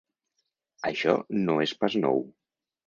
[0.91, 2.29] Això no és pas nou.